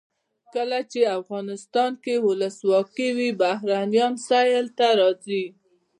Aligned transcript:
کله 0.53 0.79
چې 0.91 1.01
افغانستان 1.19 1.91
کې 2.03 2.15
ولسواکي 2.27 3.09
وي 3.17 3.29
بهرنیان 3.41 4.13
سیل 4.27 4.65
ته 4.77 4.87
راځي. 4.99 5.45